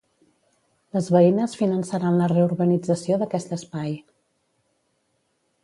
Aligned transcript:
Les 0.95 1.09
veïnes 1.15 1.53
finançaran 1.59 2.17
la 2.21 2.29
reurbanització 2.33 3.21
d'aquest 3.25 3.55
espai. 3.59 3.95